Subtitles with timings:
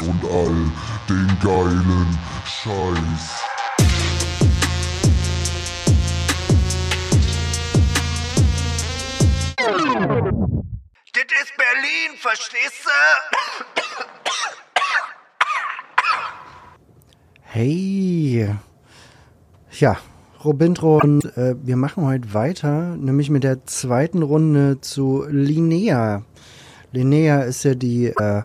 [0.00, 0.54] und all
[1.08, 3.44] den geilen Scheiß.
[11.12, 12.90] Das ist Berlin, verstehst du?
[17.42, 18.52] Hey.
[19.78, 19.96] Ja,
[20.44, 26.24] Robintro und äh, wir machen heute weiter, nämlich mit der zweiten Runde zu Linnea.
[26.90, 28.42] Linnea ist ja die äh,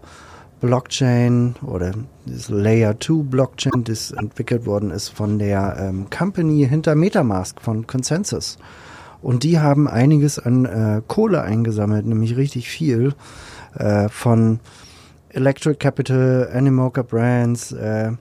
[0.60, 1.94] Blockchain oder
[2.26, 7.88] das Layer 2 Blockchain, das entwickelt worden ist von der ähm, Company hinter Metamask von
[7.88, 8.58] Consensus.
[9.22, 13.14] Und die haben einiges an äh, Kohle eingesammelt, nämlich richtig viel
[13.76, 14.60] äh, von
[15.30, 18.12] Electric Capital, Animoca Brands, äh,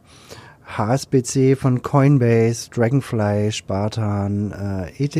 [0.76, 5.18] HSBC von Coinbase, Dragonfly, Spartan, äh, ET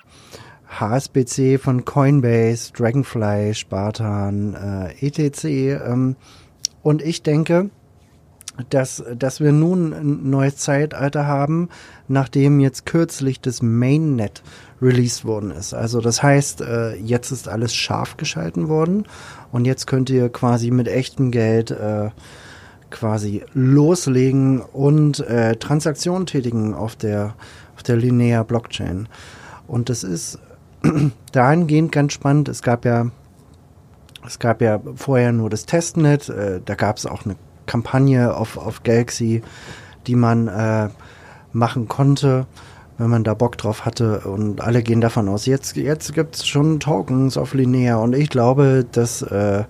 [0.68, 5.44] HSBC von Coinbase, Dragonfly, Spartan, äh, ETC.
[5.44, 6.16] Ähm,
[6.88, 7.68] und ich denke,
[8.70, 11.68] dass, dass wir nun ein neues Zeitalter haben,
[12.08, 14.42] nachdem jetzt kürzlich das Mainnet
[14.80, 15.74] released worden ist.
[15.74, 19.04] Also das heißt, äh, jetzt ist alles scharf geschalten worden
[19.52, 22.08] und jetzt könnt ihr quasi mit echtem Geld äh,
[22.88, 27.34] quasi loslegen und äh, Transaktionen tätigen auf der,
[27.76, 29.10] auf der Linear Blockchain.
[29.66, 30.38] Und das ist
[31.32, 32.48] dahingehend ganz spannend.
[32.48, 33.10] Es gab ja,
[34.26, 38.56] es gab ja vorher nur das Testnet, äh, da gab es auch eine Kampagne auf,
[38.56, 39.42] auf Galaxy,
[40.06, 40.88] die man äh,
[41.52, 42.46] machen konnte,
[42.96, 44.20] wenn man da Bock drauf hatte.
[44.20, 48.00] Und alle gehen davon aus, jetzt, jetzt gibt es schon Tokens auf Linear.
[48.00, 49.64] Und ich glaube, dass äh,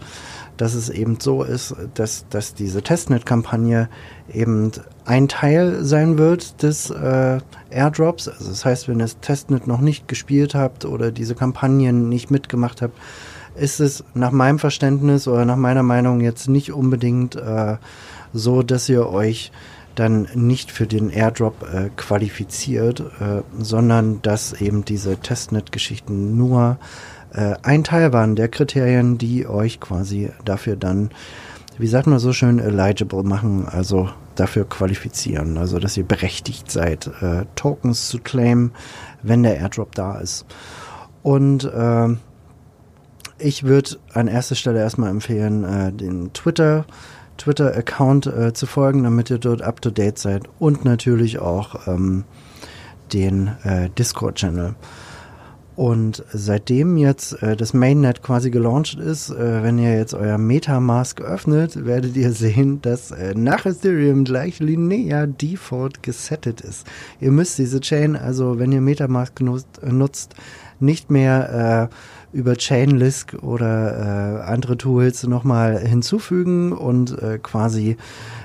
[0.59, 3.89] dass es eben so ist, dass, dass diese Testnet-Kampagne
[4.33, 4.73] eben
[5.05, 7.39] ein Teil sein wird des äh,
[7.71, 8.29] Airdrops.
[8.29, 12.31] Also das heißt, wenn ihr das Testnet noch nicht gespielt habt oder diese Kampagnen nicht
[12.31, 12.99] mitgemacht habt,
[13.59, 17.77] ist es nach meinem Verständnis oder nach meiner Meinung jetzt nicht unbedingt äh,
[18.33, 19.53] so, dass ihr euch
[19.95, 26.79] dann nicht für den Airdrop äh, qualifiziert, äh, sondern dass eben diese Testnet-Geschichten nur
[27.33, 31.11] äh, ein Teil waren der Kriterien, die euch quasi dafür dann,
[31.79, 37.11] wie sagt man so schön, eligible machen, also dafür qualifizieren, also dass ihr berechtigt seid,
[37.21, 38.71] äh, Tokens zu claimen,
[39.23, 40.47] wenn der Airdrop da ist.
[41.23, 42.17] Und äh,
[43.39, 46.85] ich würde an erster Stelle erstmal empfehlen, äh, den Twitter
[47.39, 52.25] Twitter-Account äh, zu folgen, damit ihr dort up to date seid und natürlich auch ähm,
[53.13, 54.75] den äh, Discord-Channel.
[55.79, 61.21] Und seitdem jetzt äh, das Mainnet quasi gelauncht ist, äh, wenn ihr jetzt euer Metamask
[61.21, 66.85] öffnet, werdet ihr sehen, dass äh, nach Ethereum gleich linear Default gesettet ist.
[67.21, 70.35] Ihr müsst diese Chain, also wenn ihr Metamask nutzt, nutzt
[70.81, 77.97] nicht mehr äh, über Chainlisk oder äh, andere Tools nochmal hinzufügen und äh, quasi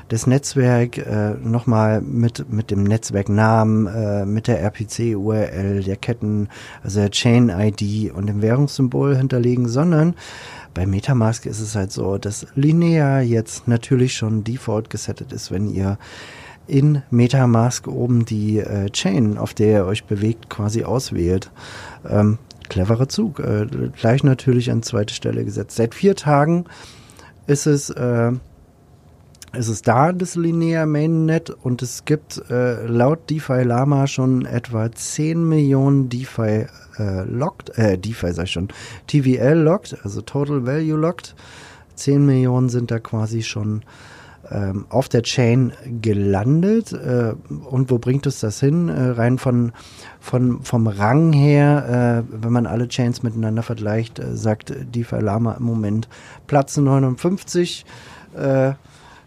[0.09, 6.49] das Netzwerk äh, nochmal mit, mit dem Netzwerknamen, äh, mit der RPC-URL, der Ketten,
[6.83, 10.15] also der Chain-ID und dem Währungssymbol hinterlegen, sondern
[10.73, 15.67] bei Metamask ist es halt so, dass linear jetzt natürlich schon default gesettet ist, wenn
[15.67, 15.97] ihr
[16.67, 21.51] in Metamask oben die äh, Chain, auf der ihr euch bewegt, quasi auswählt.
[22.07, 22.37] Ähm,
[22.69, 23.39] cleverer Zug.
[23.39, 25.75] Äh, gleich natürlich an zweite Stelle gesetzt.
[25.75, 26.65] Seit vier Tagen
[27.47, 28.31] ist es äh,
[29.55, 34.91] es ist da, das Linear Mainnet, und es gibt äh, laut DeFi Lama schon etwa
[34.91, 36.65] 10 Millionen DeFi
[36.97, 38.69] äh, locked, äh, DeFi sag ich schon,
[39.05, 41.35] TVL locked, also Total Value locked.
[41.95, 43.83] 10 Millionen sind da quasi schon
[44.51, 46.93] ähm, auf der Chain gelandet.
[46.93, 47.33] Äh,
[47.69, 48.89] und wo bringt uns das hin?
[48.89, 49.71] Äh, rein von,
[50.19, 55.53] von, vom Rang her, äh, wenn man alle Chains miteinander vergleicht, äh, sagt DeFi Lama
[55.53, 56.07] im Moment
[56.47, 57.85] Platz 59.
[58.35, 58.73] Äh,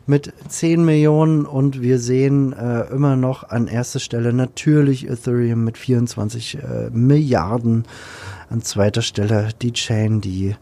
[0.09, 5.77] mit 10 Millionen und wir sehen äh, immer noch an erster Stelle natürlich Ethereum mit
[5.77, 7.85] 24 äh, Milliarden.
[8.49, 10.55] An zweiter Stelle die Chain, die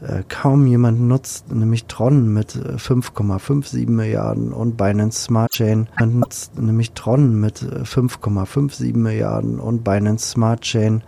[0.00, 6.58] äh, kaum jemand nutzt, nämlich Tron mit 5,57 äh, Milliarden und Binance Smart Chain nutzt
[6.58, 11.02] nämlich Tron mit 5,57 äh, Milliarden und Binance Smart Chain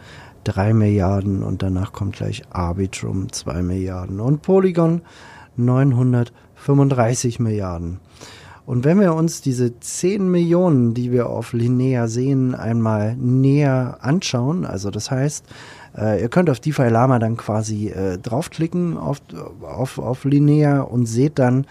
[0.45, 5.03] 3 Milliarden und danach kommt gleich Arbitrum 2 Milliarden und Polygon
[5.57, 8.01] 900 35 Milliarden.
[8.67, 14.67] Und wenn wir uns diese 10 Millionen, die wir auf Linear sehen, einmal näher anschauen,
[14.67, 15.47] also das heißt,
[15.99, 19.19] äh, ihr könnt auf DeFi Lama dann quasi äh, draufklicken auf,
[19.63, 21.67] auf, auf Linear und seht dann,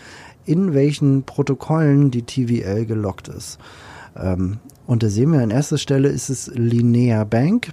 [0.45, 3.59] in welchen Protokollen die TVL gelockt ist.
[4.18, 7.71] Ähm, und da sehen wir an erster Stelle ist es Linear Bank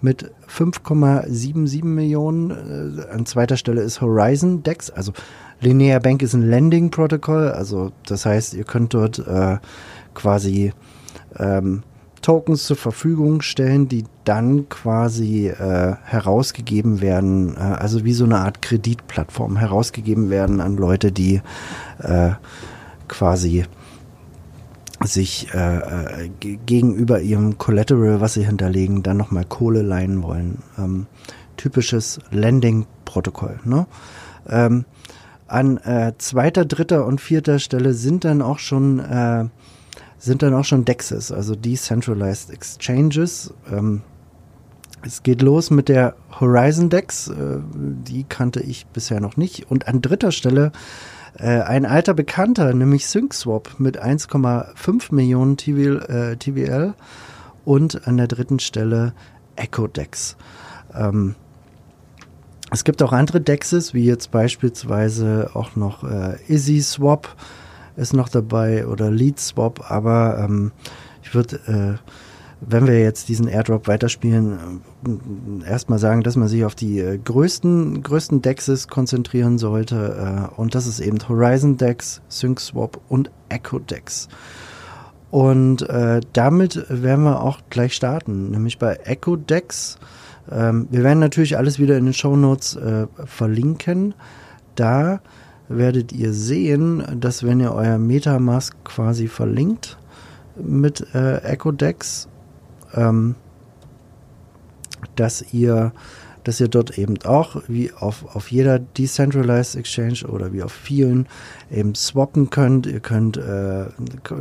[0.00, 2.50] mit 5,77 Millionen.
[2.50, 4.90] Äh, an zweiter Stelle ist Horizon Dex.
[4.90, 5.12] Also
[5.60, 7.48] Linear Bank ist ein Lending Protokoll.
[7.48, 9.58] Also das heißt, ihr könnt dort äh,
[10.14, 10.72] quasi
[11.38, 11.82] ähm,
[12.22, 18.38] Tokens zur Verfügung stellen, die dann quasi äh, herausgegeben werden, äh, also wie so eine
[18.38, 21.42] Art Kreditplattform herausgegeben werden an Leute, die
[21.98, 22.30] äh,
[23.08, 23.64] quasi
[25.04, 26.28] sich äh, äh
[26.64, 30.62] gegenüber ihrem Collateral, was sie hinterlegen, dann nochmal Kohle leihen wollen.
[30.78, 31.06] Ähm,
[31.56, 33.60] typisches Lending-Protokoll.
[33.64, 33.86] Ne?
[34.48, 34.84] Ähm,
[35.48, 39.44] an äh, zweiter, dritter und vierter Stelle sind dann auch schon äh,
[40.22, 43.52] sind dann auch schon DEXs, also Decentralized Exchanges.
[43.70, 44.02] Ähm,
[45.04, 49.68] es geht los mit der Horizon Dex, äh, die kannte ich bisher noch nicht.
[49.68, 50.70] Und an dritter Stelle
[51.36, 56.94] äh, ein alter Bekannter, nämlich SyncSwap mit 1,5 Millionen TVL, äh, TVL
[57.64, 59.14] und an der dritten Stelle
[59.56, 60.36] EchoDex.
[60.94, 61.34] Ähm,
[62.70, 67.34] es gibt auch andere Dexes, wie jetzt beispielsweise auch noch äh, EasySwap
[67.96, 70.72] ist noch dabei oder LeadSwap, aber ähm,
[71.22, 72.10] ich würde äh,
[72.64, 74.80] wenn wir jetzt diesen Airdrop weiterspielen,
[75.64, 80.50] äh, erstmal sagen, dass man sich auf die äh, größten, größten Dexes konzentrieren sollte.
[80.54, 84.28] Äh, und das ist eben Horizon Dex, SyncSwap und Echo Dex.
[85.30, 89.98] Und äh, damit werden wir auch gleich starten, nämlich bei Echo Dex.
[90.50, 94.14] Ähm, wir werden natürlich alles wieder in den Show Notes äh, verlinken.
[94.74, 95.20] Da
[95.68, 99.98] werdet ihr sehen, dass wenn ihr euer Metamask quasi verlinkt
[100.56, 102.28] mit äh, Echo Dex,
[102.94, 103.34] ähm,
[105.16, 105.92] dass ihr
[106.44, 111.28] dass ihr dort eben auch wie auf, auf jeder Decentralized Exchange oder wie auf vielen
[111.70, 112.86] eben swappen könnt.
[112.86, 113.84] Ihr könnt äh,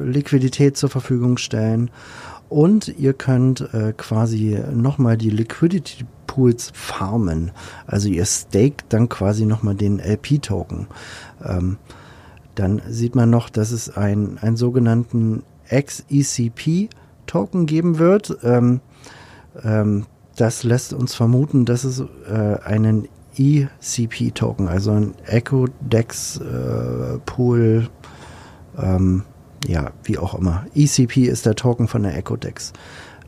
[0.03, 1.91] Liquidität zur Verfügung stellen
[2.49, 7.51] und ihr könnt äh, quasi nochmal die Liquidity Pools farmen.
[7.85, 10.87] Also ihr staked dann quasi nochmal den LP-Token.
[11.43, 11.77] Ähm,
[12.55, 16.87] dann sieht man noch, dass es ein, einen sogenannten XECP
[17.27, 18.37] Token geben wird.
[18.43, 18.79] Ähm,
[19.61, 20.05] ähm,
[20.37, 27.89] das lässt uns vermuten, dass es äh, einen ECP-Token, also ein Echo Dex äh, Pool,
[28.77, 29.23] ähm,
[29.67, 30.65] ja, wie auch immer.
[30.75, 32.71] ECP ist der Token von der Echo Dex.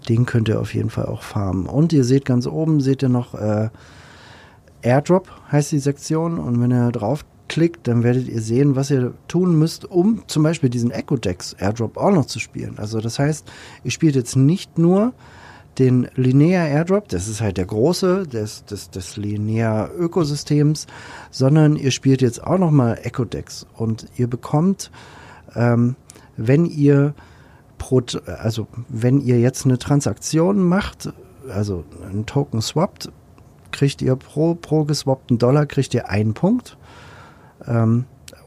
[0.09, 1.65] Den könnt ihr auf jeden Fall auch farmen.
[1.65, 3.69] Und ihr seht ganz oben, seht ihr noch äh,
[4.81, 6.37] Airdrop, heißt die Sektion.
[6.39, 10.43] Und wenn ihr drauf klickt, dann werdet ihr sehen, was ihr tun müsst, um zum
[10.43, 12.75] Beispiel diesen Echo Dex Airdrop auch noch zu spielen.
[12.77, 13.49] Also das heißt,
[13.83, 15.13] ihr spielt jetzt nicht nur
[15.79, 20.87] den Linear Airdrop, das ist halt der große des, des, des Linear Ökosystems,
[21.31, 24.91] sondern ihr spielt jetzt auch nochmal Echo Dex und ihr bekommt,
[25.55, 25.95] ähm,
[26.37, 27.13] wenn ihr
[27.91, 31.13] also wenn ihr jetzt eine Transaktion macht,
[31.49, 33.11] also einen Token swappt,
[33.71, 36.77] kriegt ihr pro, pro geswappten Dollar kriegt ihr einen Punkt
[37.67, 38.05] ähm,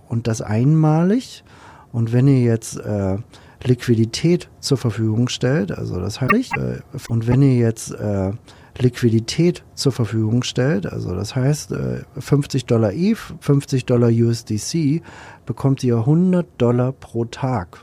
[0.09, 1.45] und das einmalig.
[1.93, 3.19] Und wenn ihr jetzt äh,
[3.63, 8.33] Liquidität zur Verfügung stellt, also das heißt, äh, und wenn ihr jetzt äh,
[8.79, 15.03] Liquidität zur Verfügung stellt, also das heißt äh, 50 Dollar ETH, 50 Dollar USDC,
[15.47, 17.79] bekommt ihr 100 Dollar pro Tag.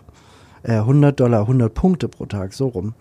[0.64, 2.94] Äh, 100 Dollar, 100 Punkte pro Tag, so rum.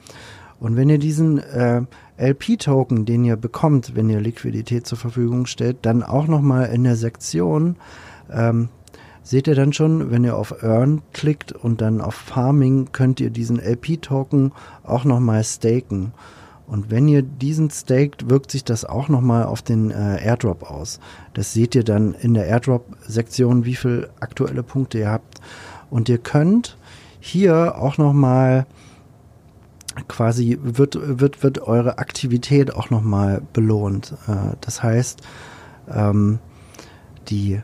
[0.61, 1.83] Und wenn ihr diesen äh,
[2.19, 6.97] LP-Token, den ihr bekommt, wenn ihr Liquidität zur Verfügung stellt, dann auch nochmal in der
[6.97, 7.77] Sektion
[8.31, 8.69] ähm,
[9.25, 13.31] seht ihr dann schon, wenn ihr auf Earn klickt und dann auf Farming, könnt ihr
[13.31, 14.53] diesen LP-Token
[14.85, 16.13] auch nochmal staken.
[16.67, 21.01] Und wenn ihr diesen staked, wirkt sich das auch nochmal auf den äh, Airdrop aus.
[21.35, 25.41] Das seht ihr dann in der Airdrop-Sektion, wie viele aktuelle Punkte ihr habt.
[25.91, 26.79] Und ihr könnt
[27.25, 28.67] hier auch nochmal
[30.09, 34.15] quasi, wird, wird, wird eure Aktivität auch nochmal belohnt.
[34.27, 35.21] Äh, das heißt,
[35.89, 36.41] ähm,
[37.29, 37.63] die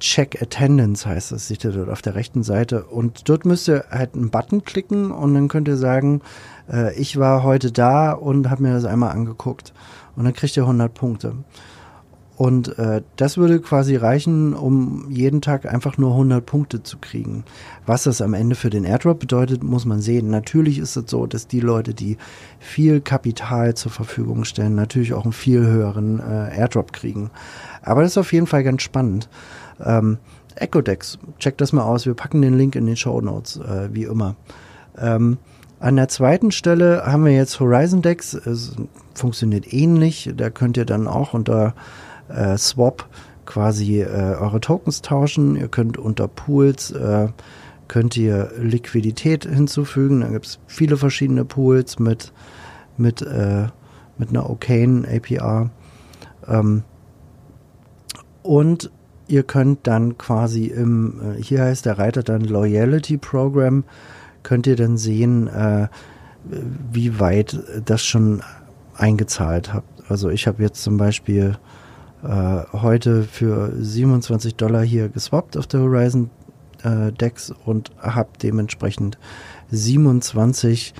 [0.00, 2.84] Check Attendance heißt das, seht ihr dort auf der rechten Seite.
[2.84, 6.22] Und dort müsst ihr halt einen Button klicken und dann könnt ihr sagen,
[6.72, 9.72] äh, ich war heute da und habe mir das einmal angeguckt.
[10.16, 11.34] Und dann kriegt ihr 100 Punkte.
[12.40, 17.44] Und äh, das würde quasi reichen, um jeden Tag einfach nur 100 Punkte zu kriegen.
[17.84, 20.30] Was das am Ende für den Airdrop bedeutet, muss man sehen.
[20.30, 22.16] Natürlich ist es so, dass die Leute, die
[22.58, 27.30] viel Kapital zur Verfügung stellen, natürlich auch einen viel höheren äh, Airdrop kriegen.
[27.82, 29.28] Aber das ist auf jeden Fall ganz spannend.
[29.78, 30.16] Ähm,
[30.54, 32.06] Ecodex, checkt das mal aus.
[32.06, 34.34] Wir packen den Link in den Show Notes, äh, wie immer.
[34.96, 35.36] Ähm,
[35.78, 38.32] an der zweiten Stelle haben wir jetzt Horizon Dex.
[38.32, 38.76] Es
[39.12, 40.32] funktioniert ähnlich.
[40.34, 41.74] Da könnt ihr dann auch unter
[42.30, 43.08] äh, Swap
[43.46, 45.56] quasi äh, eure Tokens tauschen.
[45.56, 47.28] Ihr könnt unter Pools äh,
[47.90, 50.20] könnt ihr Liquidität hinzufügen.
[50.20, 52.32] Da gibt es viele verschiedene Pools mit,
[52.96, 53.66] mit, äh,
[54.16, 55.70] mit einer Ocane APR.
[56.46, 56.84] Ähm,
[58.44, 58.92] und
[59.26, 63.82] ihr könnt dann quasi im, äh, hier heißt der Reiter dann Loyalty Program,
[64.44, 65.88] könnt ihr dann sehen, äh,
[66.92, 68.40] wie weit das schon
[68.94, 70.08] eingezahlt habt.
[70.08, 71.58] Also ich habe jetzt zum Beispiel
[72.22, 76.30] äh, heute für 27 Dollar hier geswappt auf der Horizon
[76.82, 79.18] äh, Dex und habe dementsprechend
[79.70, 80.94] 27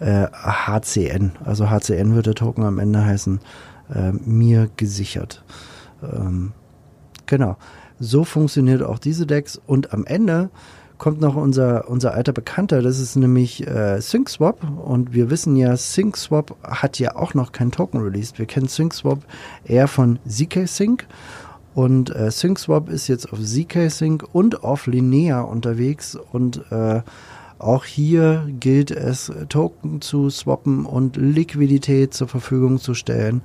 [0.00, 3.40] äh, HCN, also HCN wird der Token am Ende heißen,
[3.94, 5.44] äh, mir gesichert.
[6.02, 6.52] Ähm,
[7.26, 7.56] genau.
[7.98, 10.48] So funktioniert auch diese Decks und am Ende
[11.00, 15.74] kommt noch unser, unser alter Bekannter, das ist nämlich äh, SyncSwap und wir wissen ja,
[15.74, 18.38] SyncSwap hat ja auch noch kein Token released.
[18.38, 19.18] Wir kennen SyncSwap
[19.64, 21.06] eher von ZK-Sync
[21.74, 27.00] und äh, SyncSwap ist jetzt auf ZK-Sync und auf Linea unterwegs und äh,
[27.58, 33.42] auch hier gilt es, Token zu swappen und Liquidität zur Verfügung zu stellen.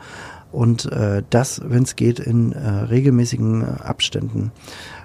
[0.55, 4.51] Und äh, das, wenn es geht, in äh, regelmäßigen äh, Abständen.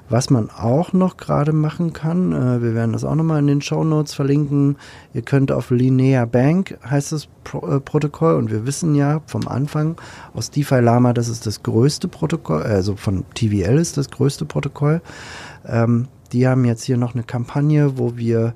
[0.08, 3.60] Was man auch noch gerade machen kann, äh, wir werden das auch nochmal in den
[3.60, 4.76] Show Notes verlinken.
[5.12, 9.48] Ihr könnt auf Linear Bank heißt das Pro äh, Protokoll und wir wissen ja vom
[9.48, 9.96] Anfang
[10.34, 15.00] aus DeFi Lama, das ist das größte Protokoll, also von TVL ist das größte Protokoll.
[15.66, 18.54] Ähm, die haben jetzt hier noch eine Kampagne, wo wir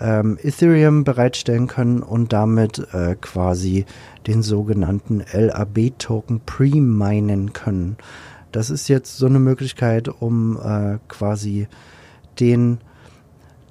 [0.00, 3.84] ähm, Ethereum bereitstellen können und damit äh, quasi
[4.26, 7.96] den sogenannten LAB-Token pre-minen können.
[8.52, 11.68] Das ist jetzt so eine Möglichkeit, um äh, quasi
[12.40, 12.78] den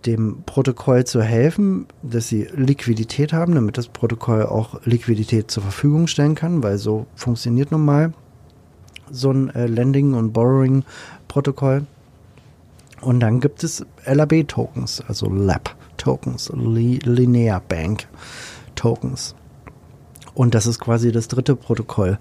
[0.06, 6.08] dem Protokoll zu helfen, dass sie Liquidität haben, damit das Protokoll auch Liquidität zur Verfügung
[6.08, 8.14] stellen kann, weil so funktioniert nun mal
[9.12, 11.86] so ein äh, Lending- und Borrowing-Protokoll.
[13.02, 15.76] Und dann gibt es LAB-Tokens, also LAB.
[16.02, 18.08] Tokens, Linear Bank
[18.74, 19.36] Tokens.
[20.34, 22.18] Und das ist quasi das dritte Protokoll.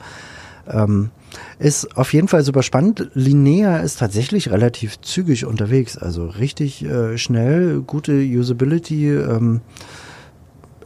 [0.68, 1.10] Ähm,
[1.58, 3.10] ist auf jeden Fall super spannend.
[3.14, 9.08] Linear ist tatsächlich relativ zügig unterwegs, also richtig äh, schnell, gute Usability.
[9.08, 9.62] Ähm,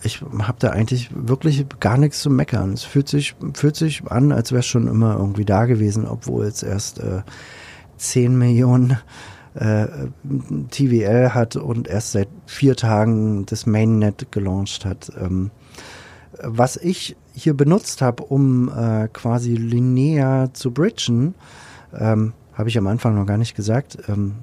[0.05, 2.75] ich habe da eigentlich wirklich gar nichts zu meckern.
[2.75, 6.45] Es fühlt sich, fühlt sich an, als wäre es schon immer irgendwie da gewesen, obwohl
[6.45, 7.23] es erst äh,
[7.97, 8.99] 10 Millionen
[9.55, 9.87] äh,
[10.71, 15.13] TVL hat und erst seit vier Tagen das Mainnet gelauncht hat.
[15.21, 15.51] Ähm,
[16.43, 21.35] was ich hier benutzt habe, um äh, quasi linear zu bridgen,
[21.97, 23.99] ähm, habe ich am Anfang noch gar nicht gesagt.
[24.09, 24.37] Ähm,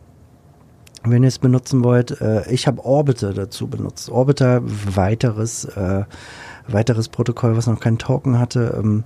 [1.04, 4.10] wenn ihr es benutzen wollt, äh, ich habe Orbiter dazu benutzt.
[4.10, 6.04] Orbiter, weiteres, äh,
[6.68, 8.78] weiteres Protokoll, was noch keinen Token hatte.
[8.78, 9.04] Ähm,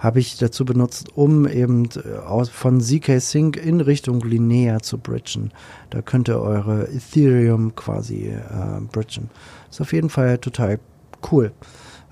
[0.00, 5.52] habe ich dazu benutzt, um eben äh, von ZK Sync in Richtung Linear zu bridgen.
[5.90, 9.28] Da könnt ihr eure Ethereum quasi äh, bridgen.
[9.70, 10.80] Ist auf jeden Fall total
[11.30, 11.52] cool.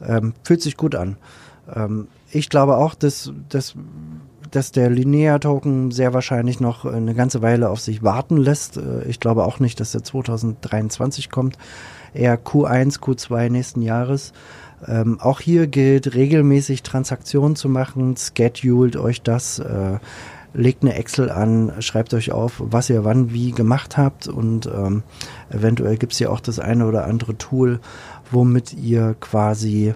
[0.07, 1.17] Ähm, fühlt sich gut an.
[1.75, 3.75] Ähm, ich glaube auch, dass, dass,
[4.51, 8.77] dass der Linear-Token sehr wahrscheinlich noch eine ganze Weile auf sich warten lässt.
[8.77, 11.57] Äh, ich glaube auch nicht, dass der 2023 kommt.
[12.13, 14.35] Eher Q1, Q2 nächsten Jahres.
[14.87, 19.99] Ähm, auch hier gilt, regelmäßig Transaktionen zu machen, scheduled euch das, äh,
[20.55, 25.03] legt eine Excel an, schreibt euch auf, was ihr wann wie gemacht habt und ähm,
[25.51, 27.81] eventuell gibt es ja auch das eine oder andere Tool,
[28.31, 29.95] womit ihr quasi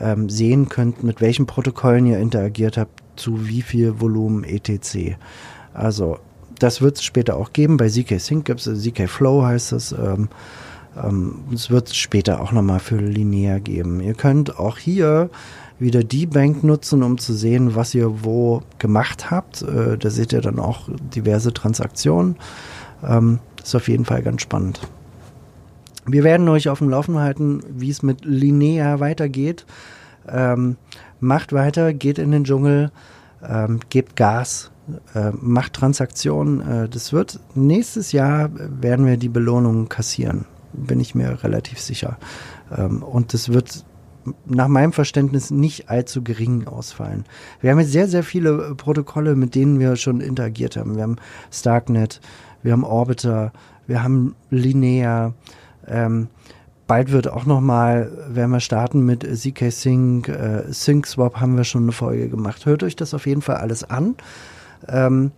[0.00, 5.16] ähm, sehen könnt, mit welchen Protokollen ihr interagiert habt, zu wie viel Volumen etc.
[5.72, 6.18] Also
[6.58, 7.76] das wird es später auch geben.
[7.76, 9.92] Bei ZK Sync gibt es, ZK Flow heißt es.
[9.92, 10.28] Ähm,
[11.02, 14.00] ähm, es wird später auch nochmal für Linear geben.
[14.00, 15.30] Ihr könnt auch hier
[15.78, 19.62] wieder die Bank nutzen, um zu sehen, was ihr wo gemacht habt.
[19.62, 22.36] Äh, da seht ihr dann auch diverse Transaktionen.
[23.06, 24.80] Ähm, ist auf jeden Fall ganz spannend.
[26.06, 29.66] Wir werden euch auf dem Laufen halten, wie es mit Linear weitergeht.
[30.28, 30.76] Ähm,
[31.20, 32.90] macht weiter, geht in den Dschungel,
[33.46, 34.70] ähm, gebt Gas,
[35.14, 36.60] äh, macht Transaktionen.
[36.60, 40.46] Äh, das wird nächstes Jahr werden wir die Belohnung kassieren
[40.76, 42.18] bin ich mir relativ sicher.
[42.76, 43.84] Ähm, und das wird
[44.44, 47.24] nach meinem Verständnis nicht allzu gering ausfallen.
[47.60, 50.96] Wir haben jetzt sehr, sehr viele Protokolle, mit denen wir schon interagiert haben.
[50.96, 51.16] Wir haben
[51.50, 52.20] Starknet,
[52.62, 53.52] wir haben Orbiter,
[53.86, 55.34] wir haben Linear.
[55.86, 56.28] Ähm,
[56.86, 61.64] bald wird auch noch mal, werden wir starten mit ZK Sync, äh, SyncSwap haben wir
[61.64, 62.66] schon eine Folge gemacht.
[62.66, 64.16] Hört euch das auf jeden Fall alles an.
[64.88, 65.32] Ähm,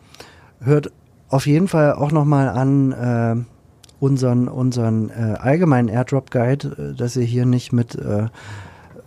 [0.60, 0.92] hört
[1.28, 3.57] auf jeden Fall auch noch mal an, äh,
[4.00, 8.26] unseren, unseren äh, allgemeinen Airdrop Guide, äh, dass ihr hier nicht mit, äh,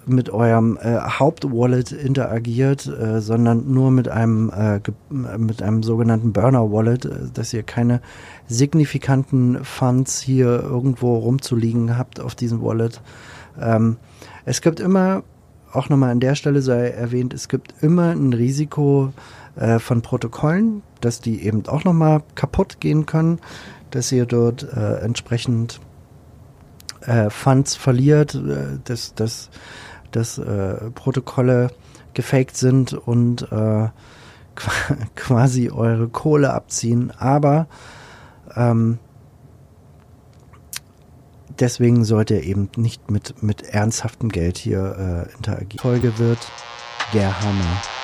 [0.05, 4.79] mit eurem äh, Hauptwallet interagiert, äh, sondern nur mit einem, äh,
[5.09, 8.01] mit einem sogenannten Burner Wallet, äh, dass ihr keine
[8.47, 13.01] signifikanten Funds hier irgendwo rumzuliegen habt auf diesem Wallet.
[13.59, 13.97] Ähm,
[14.45, 15.23] es gibt immer
[15.71, 19.13] auch nochmal an der Stelle sei erwähnt, es gibt immer ein Risiko
[19.79, 23.39] von Protokollen, dass die eben auch nochmal kaputt gehen können,
[23.91, 25.79] dass ihr dort äh, entsprechend
[27.01, 29.49] äh, Funds verliert, äh, dass, dass,
[30.11, 31.71] dass äh, Protokolle
[32.13, 33.89] gefaked sind und äh,
[35.15, 37.11] quasi eure Kohle abziehen.
[37.17, 37.67] Aber
[38.55, 38.99] ähm,
[41.59, 45.79] deswegen sollt ihr eben nicht mit, mit ernsthaftem Geld hier äh, interagieren.
[45.79, 46.39] Folge wird
[47.13, 48.00] der Hammer.